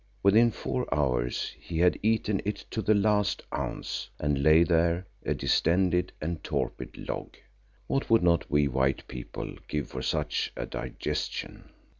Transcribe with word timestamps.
Within 0.23 0.49
four 0.49 0.91
hours 0.91 1.53
he 1.59 1.77
had 1.77 1.99
eaten 2.01 2.41
it 2.43 2.65
to 2.71 2.81
the 2.81 2.95
last 2.95 3.43
ounce 3.53 4.09
and 4.19 4.41
lay 4.41 4.63
there, 4.63 5.05
a 5.23 5.35
distended 5.35 6.11
and 6.19 6.43
torpid 6.43 7.07
log. 7.07 7.35
What 7.85 8.09
would 8.09 8.23
not 8.23 8.49
we 8.49 8.67
white 8.67 9.07
people 9.07 9.53
give 9.67 9.89
for 9.89 10.01
such 10.01 10.51
a 10.57 10.65
digestion! 10.65 11.69